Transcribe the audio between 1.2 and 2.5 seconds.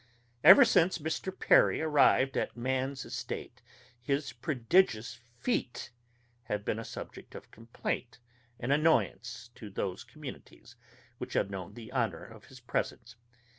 Perry arrived